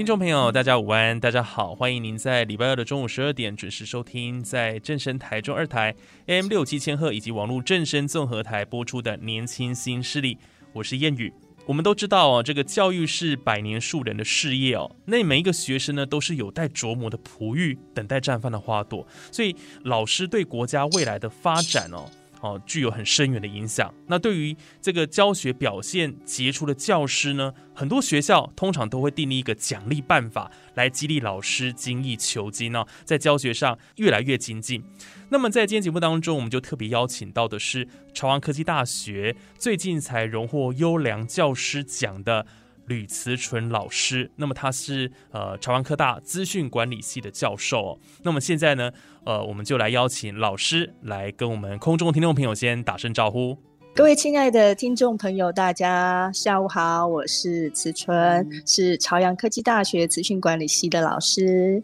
[0.00, 10.36] 听众朋友，大家午安，大家好，欢迎您在礼拜二的中午十二点准时收听，在正声台中二台 AM 六七千赫以及网络正声综合台播出的《年轻新势力》，
[10.72, 11.30] 我是燕语。
[11.66, 19.54] 我们都知道哦，这个教育是百年树人的事业哦，那每一个学生呢，都是有待琢磨的璞玉，等待绽放的花朵，所以
[19.84, 22.10] 老师对国家未来的发展哦。
[22.40, 23.92] 哦，具有很深远的影响。
[24.06, 34.82] 那对于这个教学表现杰出的教师呢，很多学校通常都会订立一个奖励办法，来激励老师精益求精哦，在教学上越来越精进。
[35.28, 42.46] 那么在今天节目当中，我们就特别邀请到的是朝阳科技大学最近才荣获优良教师奖的。
[42.90, 47.96] 吕慈纯老师，那么他是呃朝阳科大资讯管理系的教授。
[48.24, 48.90] 那么现在呢，
[49.24, 53.56] 呃，我们就来邀请老师来跟我们空中听众朋友先打声招呼。
[53.94, 61.80] 各位亲爱的听众朋友，大家下午好，我是慈纯，是朝阳科技大学资讯管理系的老师。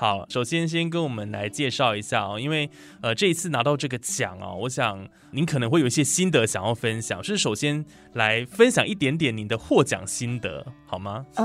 [0.00, 2.70] 好，首先先跟我们来介绍一下哦，因为
[3.02, 7.84] 呃这一次拿到这个奖哦，我想您可能会有一些心得想要分享，是首先
[8.14, 11.26] 来分享一点点您的获奖心得好吗？
[11.36, 11.44] 呃。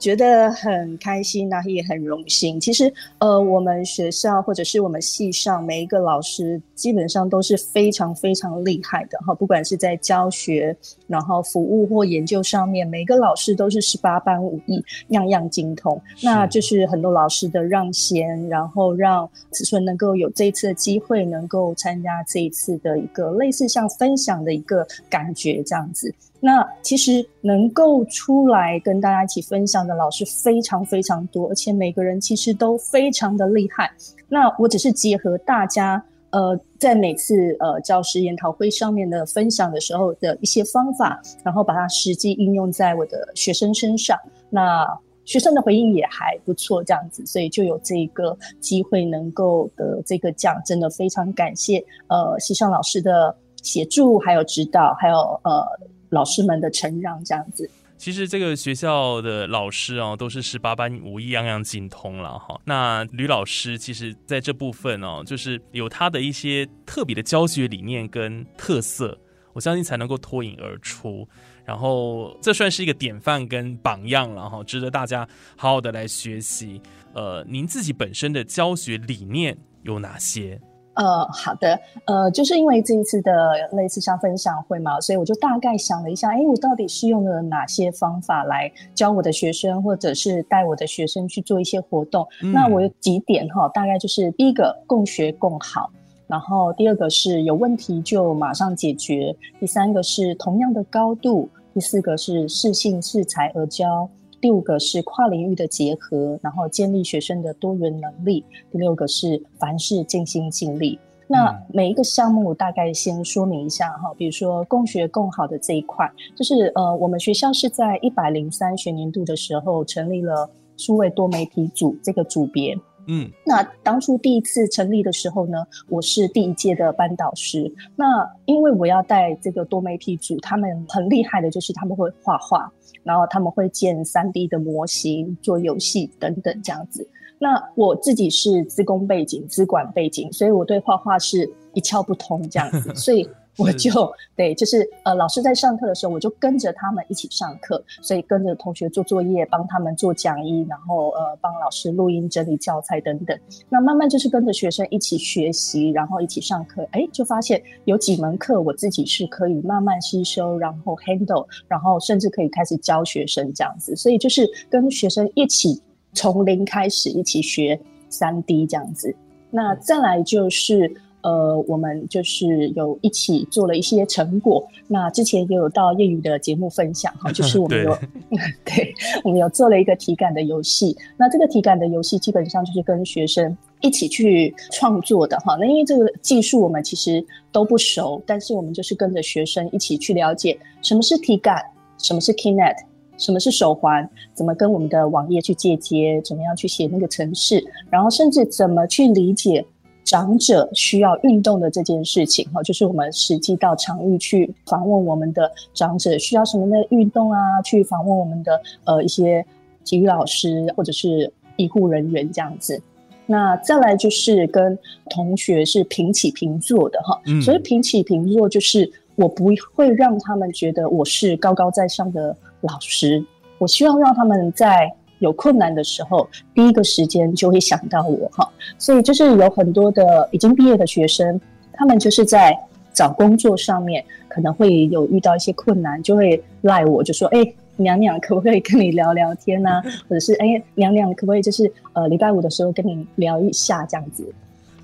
[0.00, 2.58] 觉得很开心，那也很荣幸。
[2.58, 9.34] 其实，呃，我们学校或者是我们系上每一个老师，基本上都是非常非常厉害的哈。
[9.34, 10.74] 不管是在教学，
[11.06, 16.00] 然后服务或研究上面，每个老师都是十八般武艺，样样精通。
[16.22, 26.14] 那就是很多老师的让贤，然后让子孙能够有这一次的机会，能够参加这一次的一个类似像分享的一个感觉这样子。
[26.42, 33.92] 那其实能够出来跟大家一起分享的老师非常非常多，而且每个人其实都非常的厉害。
[34.26, 44.18] 那我只是结合大家呃在每次呃教师研讨会上面的分享的时候的一些方法，然后把它实际应用在我的学生身上。
[44.48, 44.86] 那
[45.26, 55.62] 学生的回应也还不错，这样子，所以就有这个机会能够得这个奖，真的非常感谢呃西上老师的协助，还有指导，还有呃。
[56.10, 62.60] 老师们的成长这样子，其实这个学校的老师哦，都是十八般武艺，样样精通了哈。
[62.64, 69.16] 那吕老师其实在这部分哦，就是有他的一些特别的教学理念跟特色，
[69.52, 71.28] 我相信才能够脱颖而出。
[71.64, 76.80] 然后这算是一个典范跟榜样了哈，值得大家好好的来学习。
[77.12, 80.60] 呃，您自己本身的教学理念有哪些？
[80.94, 83.32] 呃，好的，呃，就是因为这一次的
[83.72, 92.26] 类似像分享会嘛，所以我就大概想了一下，哎，我到底是用了哪些方法来教我的学生，或者是带我的学生去做一些活动？
[92.52, 95.90] 那我有几点哈，大概就是第一个共学共好，
[96.26, 104.10] 然后第二个是有问题就马上解决，第三个是同样的高度，第四个是适性适才而教。
[104.40, 108.44] 第五个是跨领域的结合，然后建立学生的多元能力。
[108.70, 110.98] 第六个是凡事尽心尽力。
[111.26, 122.76] 那每一个项目大概先说明一下哈，比如说共学共好的这一块，就是呃，我们学校是在一百零三学年度的时候成立了数位多媒体组这个组别。
[123.06, 127.72] 嗯，那当初第一次成立的时候呢，我是第一届的班导师。
[127.96, 128.04] 那
[128.44, 132.70] 因为我要带这个多媒体组，他们很厉害的，就是他们会画画。
[133.02, 137.08] 然后他们会建三 D 的模型、做游戏等等这样子。
[137.38, 142.92] 那我自己是资工背景、资管背景，所以我对画画是一窍不通这样子。
[142.96, 143.28] 所以。
[143.60, 153.38] 我就对，就是呃，老师在上课的时候，我就跟着他们一起上课，所以跟着同学做作业，帮他们做讲义，然后呃，帮老师录音、整理教材等等。
[153.68, 163.94] 那慢慢就是跟着学生一起学习，然后一起上课，哎，就发现有几门课我自己是可以慢慢吸收，然后 handle，然后甚至可以开始教学生这样子。
[163.94, 165.80] 所以就是跟学生一起
[166.14, 167.78] 从零开始，一起学
[168.08, 169.14] 三 D 这样子。
[169.50, 170.90] 那再来就是。
[171.22, 174.66] 呃，我们就是有一起做了一些成果。
[174.88, 177.98] 那之前也有到业余的节目分享哈，就是我们有
[178.64, 178.94] 对，
[179.24, 180.96] 我们有做了一个体感的游戏。
[181.16, 185.56] 那这个体感的游戏基本上就是跟学生一起去创作的哈。
[185.60, 191.62] 那因为这个技术我们其实都不熟，但是我们就是跟着学生一起去了解什么是体感，
[191.98, 192.76] 什么是 Kinet，
[193.18, 199.66] 什么是手环，怎么跟我们的网页去借接，怎么样去写那个程式，然后甚至怎么去理解。
[200.10, 209.46] 长者需要运动的这件事情，哈，就是我们实际到场域去访问我们的长者需要什么的运动啊，去访问我们的呃一些
[209.84, 212.82] 体育老师或者是医护人员这样子。
[213.24, 214.76] 那再来就是跟
[215.08, 223.24] 同学是平起平坐的哈，所以平起平坐就是我不会让他们觉得我是高高在上的老师，
[223.58, 224.92] 我希望让他们在。
[225.20, 228.46] 有困难的时候，第一个时间就会想到我哈，
[228.76, 231.40] 所以就是有很多的已经毕业的学生，
[231.72, 232.54] 他们就是在
[232.92, 239.80] 找工作上面可能会有遇到一些困难，就会赖我，就说：“哎，娘娘可不可以跟你聊聊天呢？
[240.08, 244.26] 或者是哎，娘娘可不可以就是呃礼拜五的时候跟你聊一下这样子。”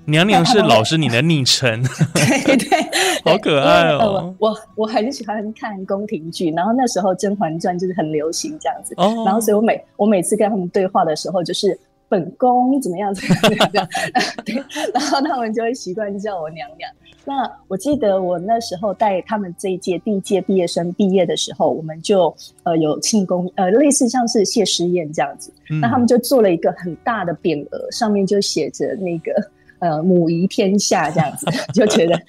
[0.09, 1.83] 娘娘是老师你的昵称，
[2.13, 2.81] 对 对，
[3.29, 4.33] 好可爱哦。
[4.39, 8.95] 我我很喜欢看宫廷剧，然后那时候《甄嬛传》就是很流行这样子，
[9.25, 11.77] 然后所以我每我每次跟他们对话的时候，就是
[12.07, 13.87] 本宫怎么样怎么样这样，
[14.45, 14.55] 对，
[14.93, 16.89] 然后他们就会习惯叫我娘娘。
[17.25, 17.33] 那
[17.67, 22.33] 我记得我那时候带他们这一届第一届毕业生毕业的时候，我们就
[22.63, 25.51] 呃有庆功，呃类似像是谢师宴这样子，
[25.81, 29.33] 那他们就做了一个很大的匾额，上面就写着那个。
[29.79, 32.19] 呃，母仪天下这样子，就觉得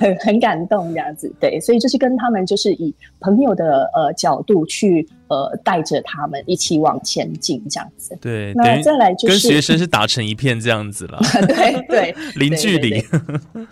[0.00, 13.04] 很很感动这样子，对，所以就是跟他们就是以朋友的呃角度去呃带着他们一起往前进这样子，对，那再来就是跟学生是打成一片这样子了， 对 对，零距离，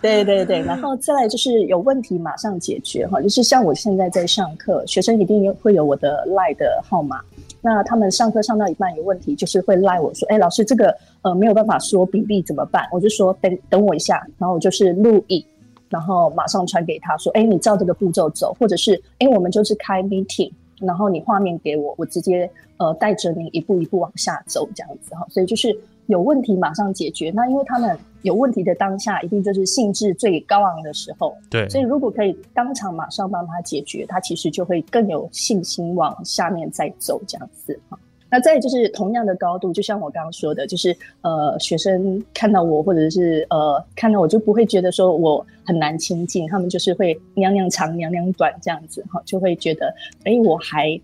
[0.01, 7.19] 对对对，然后再来就是有问题马上解决哈，就是像我现在在上课，学生一定会有我的赖的号码。
[7.61, 15.43] 那他们上课上到一半有问题，就是会赖我说：“哎，老师，这个呃没有办法说比例怎么办？”我就说：“等等我一下。”然后我就是录影，
[15.89, 25.77] 然后马上传给他说：“哎，你照这个步骤走，或者是哎，我们就是开 meeting，然后你画面给我，我直接呃带着你一步一步往下走这样子哈。”所以就是。
[26.09, 31.37] 有问题马上解决，那因为他们有问题的当下，一定就是兴致最高昂的时候。
[31.51, 37.99] 对，所以如果可以当场马上帮他解决，他其实就会更有信心往下面再走这样子哈。
[38.31, 49.93] 那再就是同样的高度，就像我刚刚说的，就是呃，学生看到我或者是呃看到我就不会觉得说我很难亲近，他们就是会娘娘长娘娘短这样子哈，就会觉得
[50.23, 50.99] 哎，我还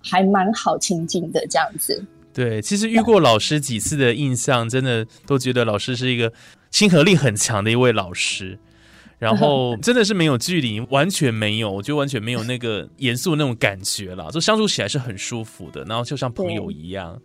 [0.00, 2.04] 还蛮好亲近的这样子。
[2.32, 6.32] 对，其实遇过老师几次的印象，真的都觉得老师是一个
[6.70, 8.58] 亲和力很强的一位老师，
[9.22, 17.16] 然后 真的是没有距离，完全没有，我觉得完全没有那个严肃那种感觉了，就相处起来是很舒服的，然后就像朋友一样。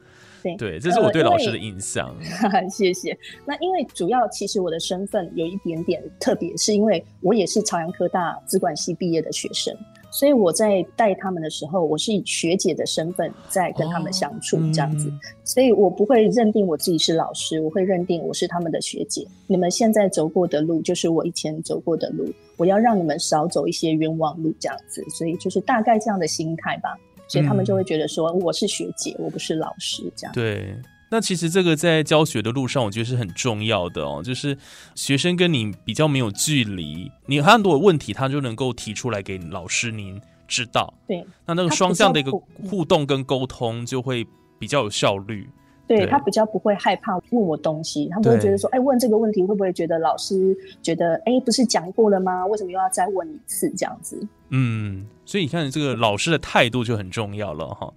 [0.57, 2.15] 对，这是我对老师的印象。
[2.69, 3.17] 谢谢。
[3.45, 9.75] 那因为主要其实我的身份有一点点特别，是因为我也是朝阳科大资管系毕业的学生。
[10.09, 15.11] 所以我在带他们的时候，我是以学姐的身份在跟他们相处这样子，
[15.43, 19.27] 所以我不会认定我自己是老师，我会认定我是他们的学姐。
[19.45, 26.97] 你们现在走过的路，就是我以前走过的路，我要让你们少走一些冤枉路这样子，所以就是大概这样的心态吧。
[27.27, 30.33] 所以他们就会觉得说我是学姐，我不是老师这样。
[30.33, 30.73] 对。
[31.09, 34.21] 那其实这个在教学的路上，我觉得是很重要的哦。
[34.23, 34.57] 就是
[34.93, 40.93] 学生跟你比较没有距离，你很多问题他就能够提出来给老师您知道。
[41.07, 42.31] 对，那那个双向的一个
[42.69, 44.27] 互动跟沟通就会
[44.59, 45.49] 比较有效率。
[45.87, 52.45] 对他比较不会害怕问我东西，他不会觉得说，哎，问这个问题会不会觉得老师觉得，哎，不是讲过了吗？
[52.45, 54.21] 为什么又要再问一次这样子？
[54.49, 57.93] 嗯，所以你看这个老师的态度就很重要了哈。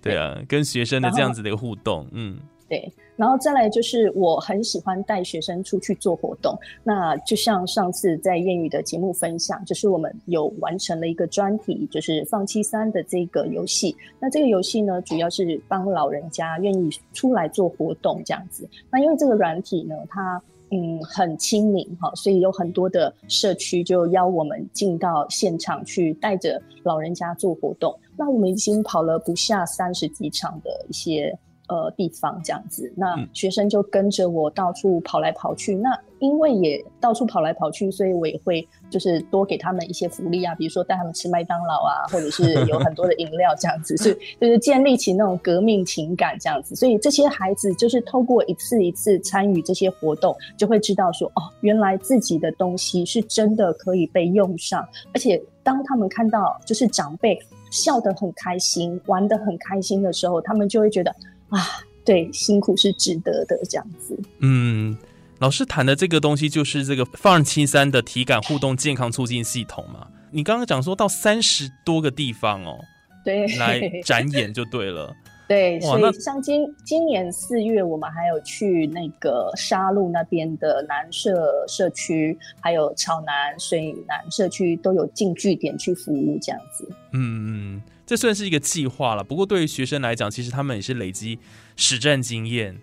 [0.00, 2.38] 对啊，跟学生的这样子的一个互动，嗯。
[2.72, 6.58] 对，然后再来就是我很喜欢带学生出去做活动。
[6.82, 13.94] 那就像上次在谚语的节目分享，就是我们有完成了一个专题，就是放弃三的这个游戏。
[14.18, 18.66] 那这个游戏呢，主要是帮老人家愿意出来做活动这样子。
[18.90, 27.94] 那因为这个软体呢，它嗯很亲民哈，所以有很多的社区就邀我们进到现场去带着老人家做活动。
[28.16, 31.38] 那我们已经跑了不下三十几场的一些。
[31.68, 35.74] 呃，地方这样子，那学生就跟着我到处跑来跑去。
[35.76, 46.74] 那因为也到处跑来跑去，所以我也会就是多给他们一些福利啊，比如说带他们吃麦当劳啊， 或者是有很多的饮料这样子，所以就是建立起那种革命情感这样子。
[46.74, 57.38] 所以这些孩子就是透过一次一次参与这些活动，就会知道说哦，原来自己的东西是真的可以被用上，而且当他们看到就是长辈
[57.70, 61.14] 笑得很开心、玩得很开心的时候，他们就会觉得
[61.52, 61.84] 啊。
[62.04, 64.20] 对，辛苦是值得的，这样子。
[64.40, 64.98] 嗯，
[65.38, 70.08] 老师谈的这个东西就是这个放二七三的体感互动健康促进系统嘛？
[70.32, 72.76] 你刚刚讲说到三十多个地方哦，
[73.24, 75.14] 对，来 展演就对了。
[75.46, 86.88] 对，所以像今今年四月，我们还有去那个沙鹿那边的南社社区，还有草南水南社区都有进据点去服务，这样子。
[87.12, 87.82] 嗯嗯。
[88.12, 91.38] 这算是一个计划了，不过对于学生来讲，其实他们也是累积
[91.76, 92.78] 实战经验，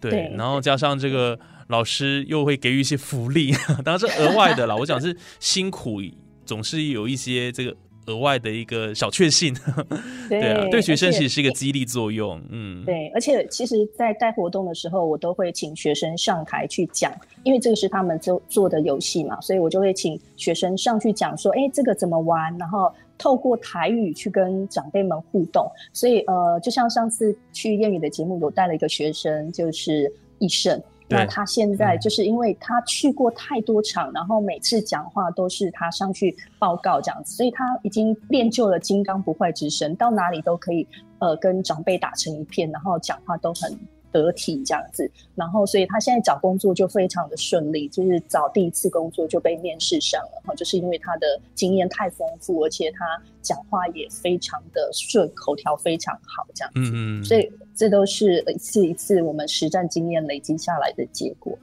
[0.00, 3.50] 对，然后加上这个老师又会给予一些福利，
[3.84, 4.76] 当然是额外的啦。
[4.78, 6.00] 我讲是辛苦，
[6.46, 7.74] 总是有一些这个
[8.06, 9.52] 额外的一个小确幸，
[10.30, 22.94] 对啊，对学生其实是一个激励作用，嗯，对，而且其实，在带活动的时候，我都会请学生上台去讲，因为这个是他们做做的游戏嘛，所以我就会请学生上去讲说，哎，这个怎么玩，然后。
[23.18, 30.80] 透过台语去跟长辈们互动，所以呃，就像上次去谚语的节目，有带了一个学生，就是易胜。
[31.10, 40.86] 那他现在就是因为他去过太多场，然后每次讲话都是他上去报告这样子，所以他已经练就了金刚不坏之身，到哪里都可以
[41.18, 43.76] 呃跟长辈打成一片，然后讲话都很。
[44.10, 53.04] 得体这样子，然后所以他现在找工作就非常的顺利，就是找第一次工作就被面试上了哈，就是因为他的经验太丰富，而且他
[53.42, 61.58] 讲话也非常的顺，口条非常好这样子，嗯嗯，所以这都是一次一次我们实战经验累积下来的结果。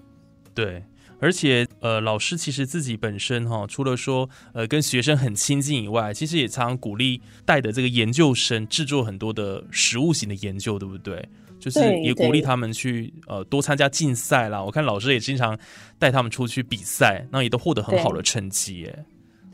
[0.53, 0.81] 对，
[1.19, 11.27] 而且呃，老师其实自己本身哈，除了说呃跟学生很亲近以外，其实也常常鼓励带的这个研究生制作很多的实物型的研究，对不对？
[11.65, 14.63] 就是也鼓励他们去呃多参加竞赛啦。
[14.63, 15.57] 我看老师也经常
[15.97, 19.05] 带他们出去比赛，那也都获得很好的成绩耶。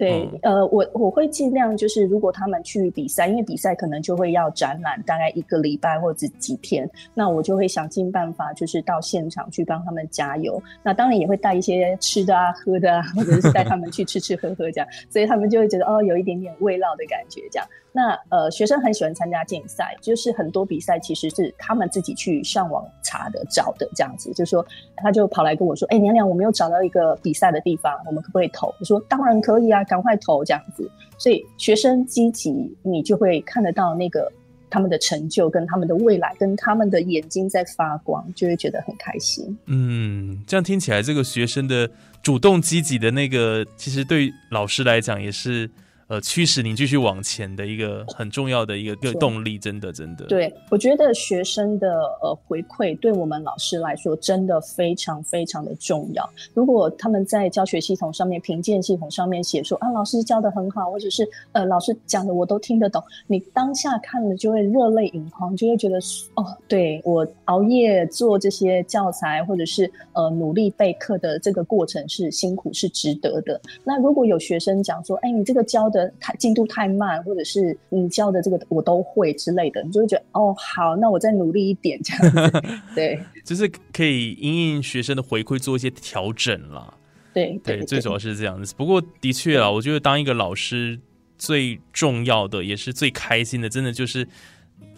[0.02, 10.60] 对，呃，我我会尽量就是，如果他们去比赛，因为比赛可能就会要展览，大概一个礼拜或者几天，那我就会想尽办法，就是到现场去帮他们加油。
[10.82, 17.68] 那当然也会带一些吃的啊、喝的啊，或者是带他们去吃吃喝喝这样， 所以他们就会觉得哦，有一点点味道的感觉这样。
[17.94, 24.32] 那呃，学生很喜欢参加竞赛，就是很多比赛其实是他们自己去上网查的、找的这样子。
[24.34, 24.66] 就说
[24.96, 34.32] 他就跑来跟我说：“哎，娘娘，我没有找到一个比赛的地方，我们可不可以投？”我说：“当然可以啊，赶快投这样子。”所以学生积极，你就会看得到那个
[34.70, 39.58] 他们的成就、跟他们的未来、跟他们的眼睛在发光，就会觉得很开心。
[39.66, 41.90] 嗯，这样听起来，这个学生的
[42.24, 45.70] 主动积极的那个，其实对老师来讲也是。
[46.12, 50.26] 呃，驱使你继续往前的一个很重要的一个个动力，真的，真的。
[50.26, 51.88] 对，我觉得学生的
[52.22, 56.30] 呃回馈，对我们老师来说，真的非常非常的重要。
[56.54, 65.98] 如果他们在教学系统上面、评鉴系统上面写说啊，老师教的很好，或者是呃，老师讲的我都听得懂，你当下看了就会热泪盈眶，就会觉得
[66.34, 73.62] 哦，对我熬夜做这些教材，或者是呃努力备课的这个过程是辛苦是值得的。
[73.86, 82.64] 那如果有学生讲说，哎，你这个教的太进度太慢，或者是你教的这个我都会之类的，你就会觉得哦好，那我再努力一点这样子。
[82.96, 86.94] 对， 就是可以因应学生的回馈做一些调整啦。
[87.34, 88.74] 对对，最主要是这样子。
[88.76, 91.00] 不过的确啊，我觉得当一个老师
[91.38, 94.28] 最重要的也是最开心的，真的就是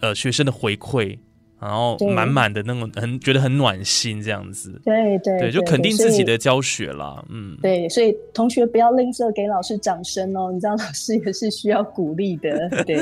[0.02, 1.20] 呃学生的回馈。
[1.64, 12.98] 然后满满的那种很觉得很暖心这样子，对对对，就肯定自己的教学啦，嗯，对，所以同学不要吝啬给老师掌声哦，你知道老师也是需要鼓励的， 对，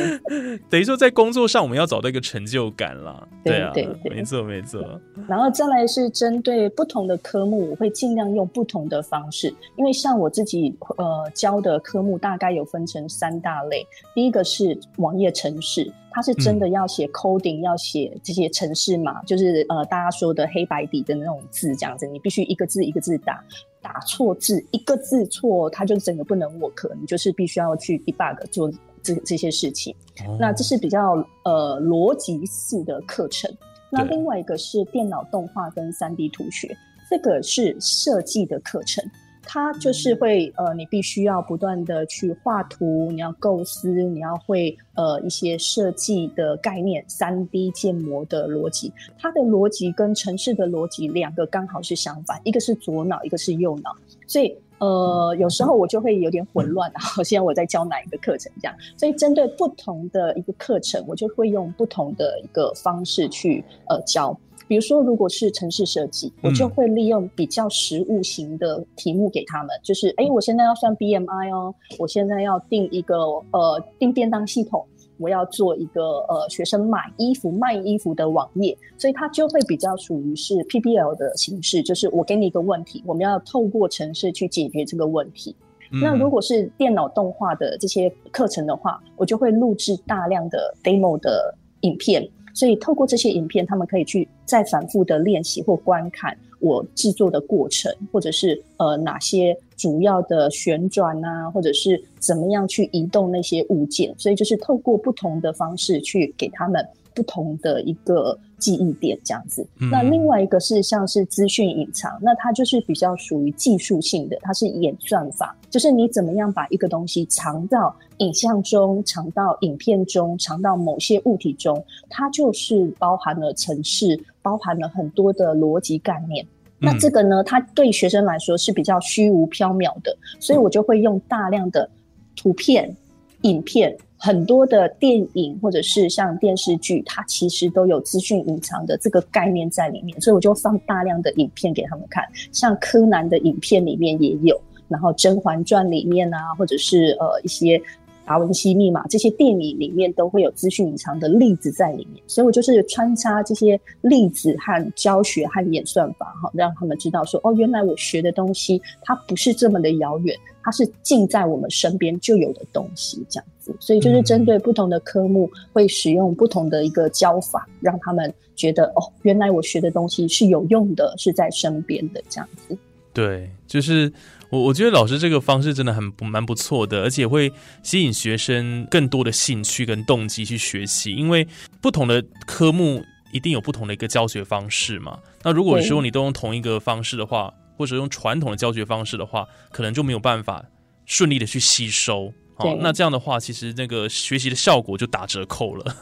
[0.69, 4.79] 等于说在工作上我们要找到一个成就感啦，对啊，对，没错没错。
[5.27, 15.91] 然后再来是针对不同的科目，我会尽量用不同的方式，因为像我自己呃教的科目大概有分成三大类，第一个是网页程式。
[16.11, 23.43] 他是真的要写 coding，要写这些程式码，就是呃大家说的黑白底的那种字，这样子，你必须一个字一个字打，
[23.81, 29.95] 打错字一个字错，它就整个不能 work，你就是必须要去 debug 做这这些事情。
[30.39, 31.13] 那这是比较
[31.43, 33.49] 呃逻辑式的课程。
[33.89, 36.77] 那另外一个是电脑动画跟三 D 图学，
[37.09, 39.03] 这个是设计的课程。
[39.43, 53.95] 它就是会呃，你必须要不断的去画图，你要构思，你要会呃一些设计的概念，三 D 建模的逻辑，它的逻辑跟城市的逻辑两个刚好是相反，一个是左脑，一个是右脑，
[54.27, 64.39] 所以呃有时候我就会有点混乱，然后现在我在教哪一个课程这样，所以针对不同的一个课程，我就会用不同的一个方式去呃教。
[64.71, 73.17] 比如说，如果是城市设计，我就会利用比较实物型的题目给他们，就是哎，我现在要算 BMI 哦，我现在要定一个
[73.51, 74.85] 呃定便当系统，
[75.17, 85.53] 我要做一个呃学生买衣服卖衣服的网页，所以它就会比较属于是 PBL 的形式，就是我给你一个问题，我们要透过城市去解决这个问题。
[86.01, 92.25] 那如果是电脑动画的这些课程的话，我就会录制大量的 demo 的影片。
[92.53, 104.13] 所以透过这些影片，他们可以去再反复的练习或观看我制作的过程，或者是呃哪些主要的旋转啊，或者是怎么样去移动那些物件。
[104.17, 106.85] 所以就是透过不同的方式去给他们。
[107.13, 126.45] 不同的一个记忆点这样子，那另外一个是像是资讯隐藏，那它就是比较属于技术性的，它是演算法，就是你怎么样把一个东西藏到影像中、藏到影片中、藏到某些物体中，它就是包含了城市，包含了很多的逻辑概念。
[126.79, 131.89] 那这个呢，它对学生来说是比较虚无缥缈的，所以我就会用大量的
[132.35, 132.95] 图片、
[133.41, 133.97] 影片。
[134.23, 147.81] 很多的电影或者是像电视剧，它其实都有资讯隐藏的这个概念在里面，所以我就放大量的影片给他们看，像柯南的影片里面也有，然后《甄嬛传》里面啊，或者是呃一些
[148.25, 160.35] 达文西密码这些电影里面都会有资讯隐藏的例子在里面，所以我就是穿插这些例子和教学和演算法，哈，让他们知道说，哦，原来我学的东西它不是这么的遥远。
[160.63, 172.77] 它是近在我们身边就有的东西，这样子，所以就是针对不同的科目，会使用不同的一个教法，让他们觉得哦，原来我学的东西是有用的，是在身边的这样子。
[173.11, 174.13] 对，就是
[174.51, 177.51] 我我觉得老师这个方式真的很蛮不错的，而且会
[177.83, 181.47] 吸引学生更多的兴趣跟动机去学习，因为
[181.81, 185.17] 不同的科目一定有不同的一个教学方式嘛。
[185.41, 190.63] 那如果说你都用同一个方式的话，或者用传统的教学方式的话，可能就没有办法
[191.05, 192.33] 顺利的去吸收。
[192.63, 195.95] 哦，那这样的话，其实那个学习的效果就打折扣了。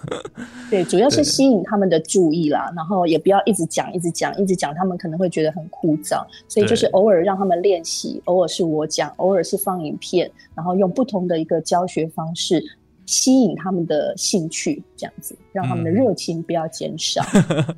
[0.70, 6.26] 对，主要是吸引他们的注意啦，然后也不要一直讲、一直讲、一直讲，他们可能会觉得很枯燥。
[6.48, 12.64] 所以就是偶尔让他们练习，偶尔是我讲，偶尔是放影片，然后用不同的一个教学方式。
[13.10, 17.26] 吸引他们的兴趣，这样子让他们的热情不要减少。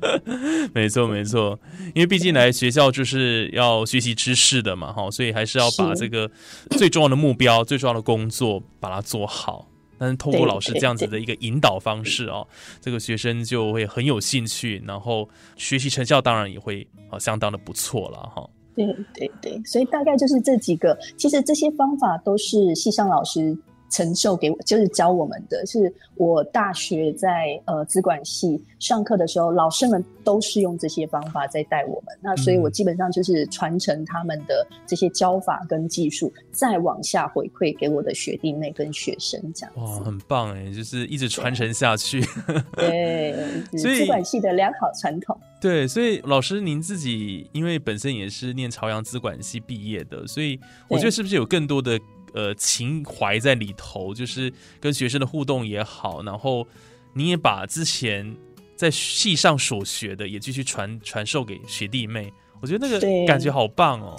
[0.74, 1.58] 没错，没错，
[1.94, 6.30] 因为毕竟来学校就是要学习知识的嘛，哈，所以还是要把这个
[6.72, 9.66] 最重要的目标、最重要的工作把它做好。
[9.96, 12.46] 但是通过老师这样子的一个引导方式哦，
[12.82, 18.46] 这个学生就会很有兴趣，然后学习成效当然也会啊相当的不错了，哈。
[18.74, 23.56] 对对对，所以大概就是这几个，其实这些方法都是系上老师。
[23.92, 32.18] 承受给我就是教我们的，是我大学在呃资管系上课的时候，老师们都是用这些方法在带我们。
[32.22, 39.74] 那所以我基本上就是传承他们的这些教法跟技术，再往下回馈给我的学弟妹跟学生这样。
[39.76, 42.24] 哇，很棒哎，就是一直传承下去。
[42.72, 43.36] 对，
[43.76, 45.38] 所以资管系的良好传统。
[45.60, 52.00] 对，所以老师您自己因为本身也是念朝阳资管系毕业的，所以我觉得是不是有更多的。
[52.32, 56.66] 呃，情怀在里头，就是跟学生的互动也好，然后
[57.14, 58.34] 你也把之前
[58.76, 64.16] 在戏上所学的也继续传传授给学弟妹，我觉得那个感觉好棒哦。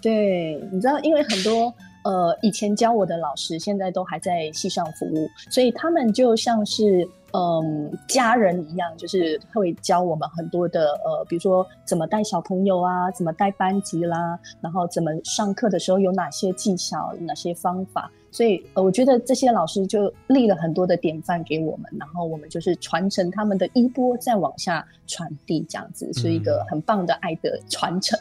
[0.00, 7.08] 对，你知道，因为很多呃以前教我的老师，现在都还在戏上服务，所以他们就像是。
[7.32, 18.10] 嗯，家人一样，就是会教我们很多的呃，比如说怎么带小朋友啊，怎么带班级啦，然后怎么上课的时候有哪些技巧、哪些方法。
[18.30, 28.18] 所以呃，我觉得这些老师就立了很多的典范给我们，然后我们就是传承他们的衣钵，再往下传递，这样子是一个很棒的爱的传承。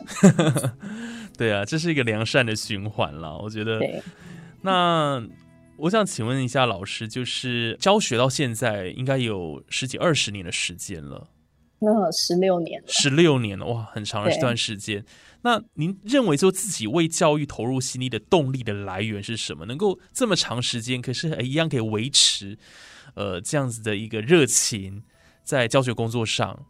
[1.38, 3.80] 对啊，这是一个良善的循环了，我觉得。
[4.62, 5.26] 那。
[5.78, 11.30] 我想请问一下老师，就是教学到现在应该有十几二十年的时间了，
[11.80, 15.06] 那十六年，十六年了，哇，很长的一段时间。
[15.44, 19.66] 那您认为说自己为教育投入心力的动力的来源是什么？
[19.66, 22.58] 能够这么长时间，可是一样可以维持，
[23.14, 25.04] 呃，这样子的一个热情
[25.44, 26.66] 在教学工作上，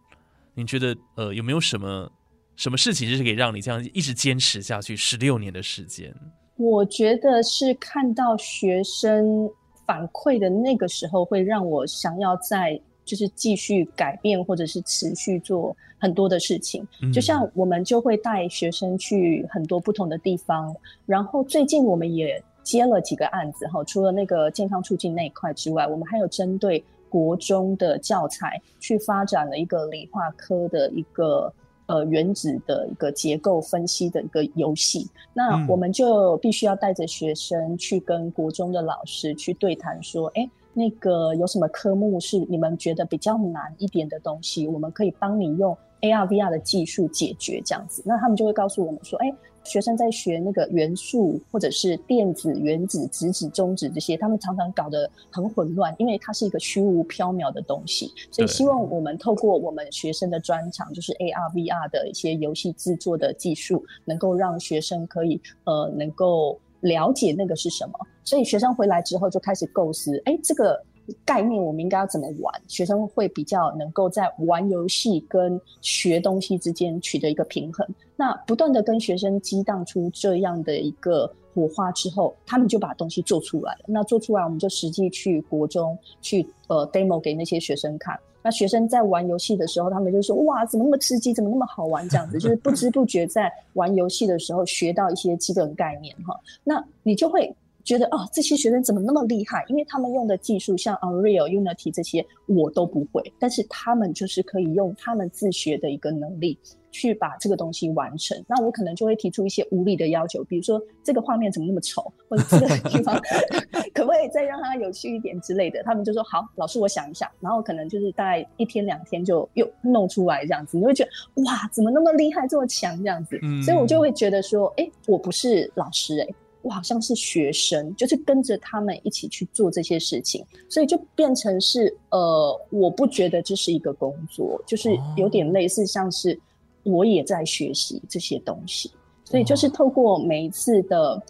[0.55, 2.11] 您觉得呃有没有什么
[2.57, 6.13] 什么事情是可以让你这样一直坚持下去十六年的时间？
[6.57, 9.49] 我觉得是看到学生
[9.85, 16.85] 反馈的那个时候，会让我想要再就是继续改变，或者是持续做很多的事情。
[17.13, 31.53] 就像我们就会带学生去很多不同的地方，然后最近我们也接了几个案子哈，除了那个健康促进那一块之外，我们还有针对国中的教材去发展了一个理化科的一个。
[31.87, 48.03] 呃，原子的一个结构分析的一个游戏，那我们就必须要带着学生去跟国中的老师去对谈，说，哎，那个有什么科目是你们觉得比较难一点的东西，我们可以帮你用 AR、VR 的技术解决这样子。
[48.05, 49.33] 那他们就会告诉我们说，哎。
[49.67, 58.11] 学生在学那个元素或者是电子、原子、质子、中子这些，他们常常搞得很混乱，因为它是一个虚无缥缈的东西。
[58.31, 67.93] 所以希望我们透过我们学生的专长，就是 AR、VR 的一些游戏制作的技术，能够让学生可以呃能够了解那个是什么。
[68.23, 70.81] 所以学生回来之后就开始构思，哎，这个。
[71.23, 72.53] 概念我们应该要怎么玩？
[72.67, 77.87] 学生会比较能够在玩游戏跟学东西之间取得一个平衡。
[78.15, 83.79] 那不断的跟学生激荡出这样的一个火花之后，他们就把东西做出来了。
[83.87, 88.19] 那做出来，我们就实际去国中去呃 demo 给那些学生看。
[88.43, 91.33] 那学生在玩游戏的时候，他们就说：“哇，怎么那么刺激？
[91.33, 96.37] 怎么那么好玩？”这样子，就是不知不觉在玩游戏的时候学到一些基本概念哈。
[96.63, 97.53] 那你就会。
[97.87, 99.63] 觉得哦，这些学生怎么那么厉害？
[99.69, 103.23] 因为他们用的技术，像 Unreal、Unity 这些，我都不会。
[103.39, 106.59] 但是他们就是可以用他们自学的一个能力，
[106.91, 108.37] 去把这个东西完成。
[108.45, 113.17] 那我可能就会提出一些无理的要求，比如说这个画面怎么那么丑，或者这个地方
[113.95, 115.81] 可不可以再让它有趣一点之类的。
[115.83, 117.29] 他们就说好，老师我想一想。
[117.39, 120.77] 然后可能就是大概一天两天就又弄出来这样子。
[120.77, 123.39] 你会觉得哇，怎么那么厉害，这么强这样子？
[123.63, 126.27] 所以我就会觉得说，哎，我不是老师哎。
[126.67, 136.37] 我好像是学生，就是跟着他们一起去做这些事情，所以就变成是呃，我不觉得这是一个工作，就是有点类似像是
[136.83, 138.91] 我也在学习这些东西，
[139.23, 141.23] 所以就是透过每一次的，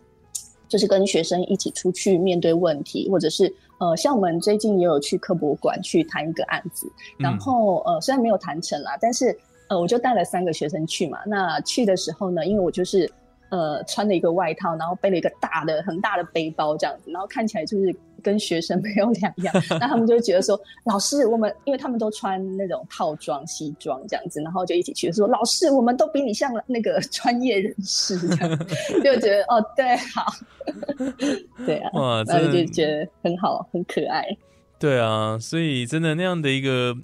[0.68, 9.38] 就是跟学生一起出去面对问题，或者是呃，像我们最近也有去科博馆去谈一个案子，然后呃，虽然没有谈成啦，但是
[9.70, 13.08] 呃，我就带了三个学生去嘛，那去的时候呢，因为我就是。
[13.50, 19.54] 呃，穿了一个外套，然后背了一个大的、很大的背包，这样子，然后看起来就是跟学生没有两样。
[19.80, 28.60] 那他们就觉得说，老师，我们因为他们都穿那种套装、西装这样子，然后就一起去说，老师，我们都比你像那个 专业人士，这样
[29.04, 30.26] 就觉得哦，对，好，
[31.66, 34.26] 对啊， 哇，然后就觉得很好，很可爱。
[34.80, 36.96] 对啊，所以真的那样的一个。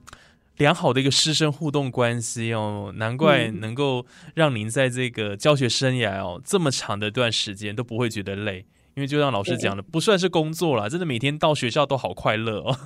[0.58, 12.78] 良好的一个师生互动关系哦，难怪能够让您在这个教学生涯哦这么长的一段时间都不会觉得累，因为就像老师讲的，不算是工作啦，真的每天到学校都好快乐哦。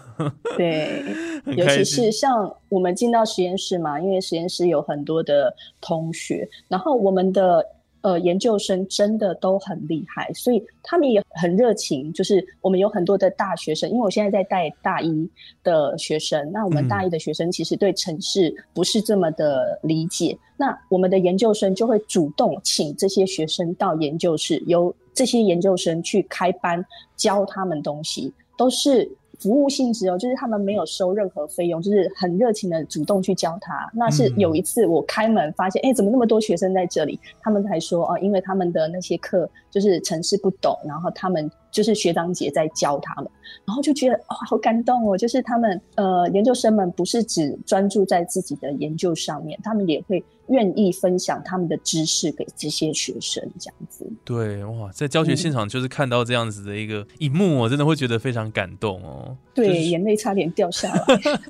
[0.58, 1.04] 对，
[1.58, 7.66] 尤其是像我们进到实验室嘛，因为实验室有很多的同学，然后我们的。
[8.08, 12.14] 呃，研究生真的都很厉害，所以他们也很热情。
[12.14, 15.30] 就是我们有很多的大学生，因为我现在在带大一
[15.62, 20.38] 的学生，那我们大一的学生其实对城市不是这么的理解。
[20.56, 26.82] 那我们的研究生就会主动请这些学生到研究室，由这些研究生去开班
[27.18, 29.12] 教他们东西，都是。
[29.40, 33.90] 服务性质哦，就是他们没有收任何费用，就是很热情的主动去教他。
[33.94, 37.20] 那是有一次我开门发现，哎，怎么那么多学生在这里？
[37.42, 43.30] 他们才说哦，因为他们的那些课就是城市不懂，然后他们就是学长姐在教他们，
[43.64, 45.16] 然后就觉得哇，好感动哦！
[45.16, 50.24] 就是他们呃研究生们不是只专注在自己的研究上面，他们也会。
[50.50, 54.10] 愿意分享他们的知识给这些学生，这样子。
[54.24, 59.36] 对，哇，在教学现场就是看到这样子的一个一幕，我真的会觉得非常感动哦。
[59.54, 61.04] 对，眼泪差点掉下来。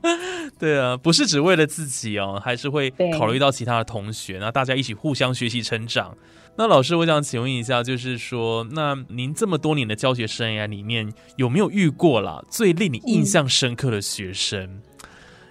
[0.58, 6.18] 对啊，不是只为了自己哦，还是会考虑到其他的同学，那大家一起互相学习成长。
[6.60, 14.82] 那老师，我想请问一下，就是说，那您这么多年的教学生涯里面，有没有遇过了最令你印象深刻的学生？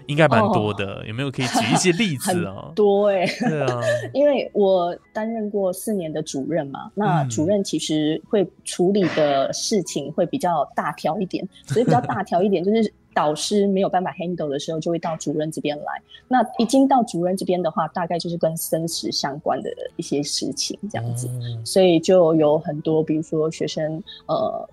[0.08, 2.72] 应该蛮多的，有没有可以举一些例 子啊？
[2.74, 3.80] 多哎，对啊，
[4.14, 16.02] 因为我担任过四年的主任嘛，那主任其实会处理的事情会比较大条一点，所以比较大条一点，就是导师没有办法 handle 的时候，就会到主任这边来。
[16.28, 21.26] 那已经到主任这边的话，大概就是跟生死相关的一些事情这样子，
[21.64, 24.68] 所以就有很多，比如说学生呃。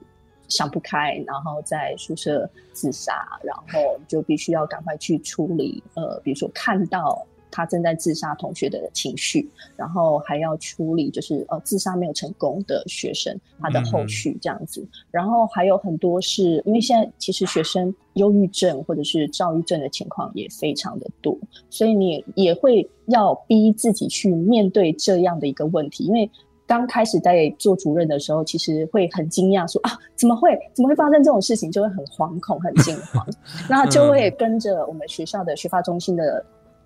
[0.50, 5.82] 想不开，然后在宿舍自杀，然后就必须要赶快去处理。
[5.96, 21.38] 呃，比如说看到他正在自杀同学的情绪，然后还要处理就是呃自杀没有成功的学生他的后续这样子，然后还有很多是因为现在其实学生忧郁症或者是躁郁症的情况也非常的多，
[21.70, 26.30] 所以你也会要逼自己去面对这样的一个问题，因为。
[26.66, 33.24] 刚开始在做主任的时候，其实会很惊讶，说啊，怎么会怎么会发生这种事情，就会很惶恐、很惊慌，
[33.70, 36.44] 那就会跟着我们学校的学发中心的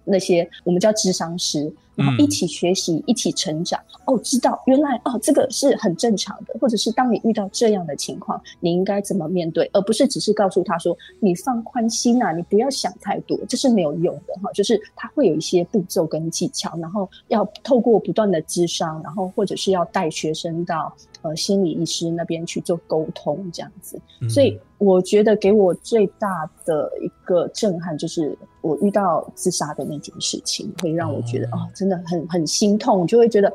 [0.07, 1.71] 那些我们叫智商师。
[1.97, 3.81] 然后一起学习，一起成长。
[4.05, 6.53] 哦，知道原来哦，这个是很正常的。
[6.61, 14.51] 或者是当你遇到这样的情况，你应该怎么面对，而不是只是告诉他说：“你放宽心啊，你不要想太多。”这是没有用的哈。
[14.53, 23.99] 就是他会有一些步骤跟技巧，然后要透过不断的智商，然后或者是要带学生到呃心理医师那边去做沟通这样子。
[24.29, 31.87] 所以我觉得给我最大的一个震撼，就是我遇到自杀的那件事情，会让我觉得哦，真。
[31.87, 33.53] 真的很很心痛，就会觉得，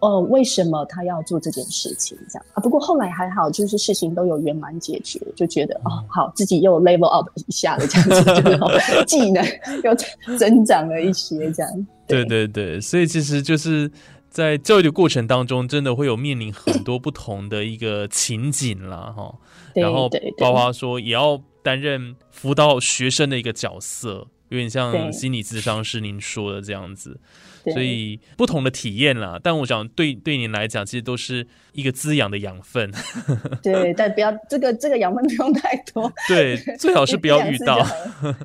[0.00, 2.14] 呃，为什么他要做这件事情？
[2.28, 2.60] 这样啊。
[2.60, 9.42] 不过后来还好，就是事情都有圆满解决，就觉得哦，好，自己又 level up 一下了，这样子，就 技能
[9.82, 9.94] 又
[10.36, 11.86] 增长了一些，这样。
[12.06, 13.90] 对对对，所以其实就是
[14.38, 19.34] 在教育的过程当中，真的会有面临很多不同的一个情景啦 哈。
[19.74, 24.28] 然后包括说也要担任辅导学生的一个角色。
[24.50, 27.20] 有点像心理咨商师您说的这样子，
[27.64, 29.38] 所以不同的体验啦。
[29.42, 32.90] 但我想对对您来讲，其实都是一个滋养的养分。
[33.62, 36.10] 对，但不要这个这个养分不用太多。
[36.28, 37.86] 对，最好是不要遇到。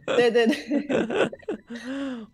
[0.08, 0.58] 对对对。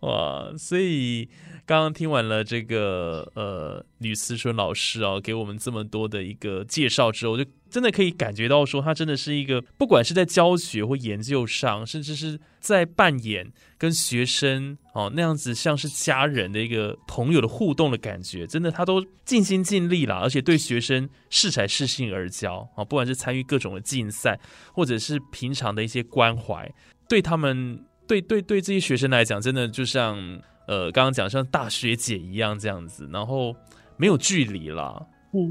[0.00, 1.28] 哇，所以。
[1.70, 24.36] 刚刚听完了这个呃吕思春老师啊，给我们这么多的一个介绍之后，就真的可以感觉到说，他真的是一个不管是在教学或研究上，甚至是在扮演跟学生哦那样子像是家人的一个朋友的互动的感觉，真的他都尽心尽力了，而且对学生适才适性而教啊，不管是参与各种的竞赛，
[24.74, 26.68] 或者是平常的一些关怀，
[27.08, 30.42] 对他们对对对这些学生来讲，真的就像。
[30.70, 33.56] 呃，刚刚讲像大学姐一样这样子，然后
[33.96, 35.04] 没有距离了，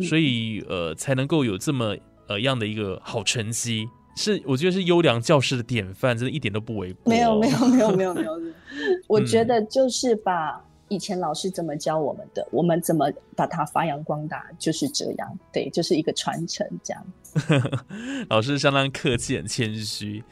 [0.07, 1.93] 所以呃才能够有这么
[2.29, 7.11] 呃样的一个好成绩，是我觉得是优良教师的典范，真的一点都不为过。
[7.11, 8.31] 没有没有没有没有没有，
[9.07, 17.05] 我觉得就是把以前老师怎么教我们的，我们怎么把它发扬光大，就是这样，对，就是一个传承这样。
[18.29, 20.23] 老师相当客气，很谦虚。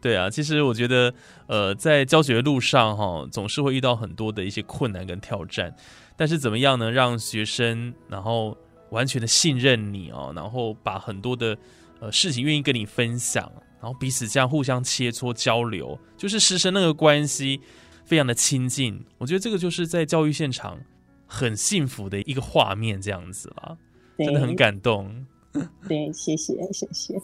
[0.00, 1.12] 对啊，其实我觉得，
[1.46, 5.74] 呃，在教学路上哈，总是会遇到很多的一些困难跟挑战。
[6.16, 6.90] 但是怎么样呢？
[6.90, 8.56] 让学生然后
[8.90, 11.56] 完全的信任你哦，然后把很多的
[12.00, 17.60] 呃事情愿意跟你分享，然后彼此这样互相切磋交流，就是师生那个关系
[18.04, 19.04] 非常的亲近。
[19.18, 20.78] 我觉得这个就是在教育现场
[21.26, 23.76] 很幸福的一个画面，这样子啦，
[24.18, 25.26] 真的很感动。
[25.88, 27.20] 对，谢谢，谢谢。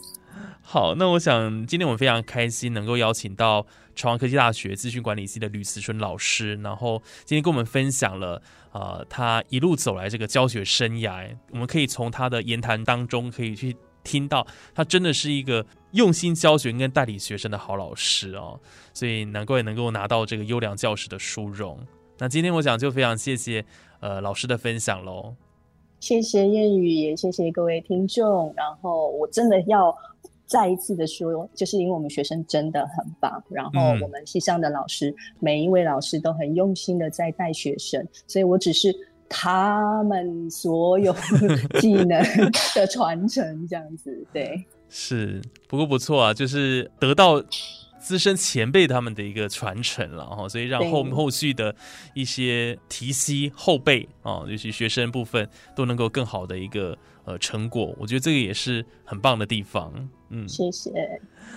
[0.61, 8.41] 好，那我想今天我们非常开心能够邀请到朝阳科技大学资讯管理系的吕慈春老师，然后今天跟我们分享了
[8.73, 18.59] 呃他一路走来这个教学生涯，我们可以从他的言谈当中可以去听到他真的是一个用心教学跟带领学生的好老师哦，
[18.93, 21.79] 所以难怪能够拿到这个优良教师的殊荣。
[22.19, 23.65] 那今天我想就非常谢谢
[24.01, 25.33] 呃老师的分享喽。
[25.99, 28.53] 谢谢谚语，也谢谢各位听众。
[28.55, 29.93] 然后我真的要
[30.45, 38.95] 再一次的说，就是因为我们学生真的很棒，然后我们系上的老师每一位老师都很用心的在带学生，所以我只是
[39.27, 41.13] 他们所有
[41.81, 42.21] 技能
[42.75, 44.25] 的传承这样子。
[44.31, 47.43] 对，是，不过不错啊，就是得到。
[47.99, 51.75] 资深前辈他们的一个传承了哈，所以让后后续的
[52.13, 59.91] 一些提息后辈啊，尤其学生部分都能够更好的一个呃成果，我觉得这个也是很棒的地方。
[60.29, 60.91] 嗯，谢谢。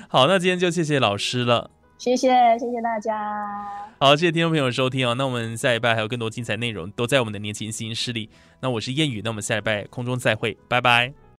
[0.09, 3.67] 好，那今天就谢谢老师了，谢谢谢谢大家。
[3.99, 5.15] 好，谢谢听众朋友收听哦。
[5.15, 8.31] 那我们下礼拜还有更多精彩内容都在我们的年轻新势力。
[8.61, 11.30] 那我是谚语，那我们下礼拜空中再会，拜拜。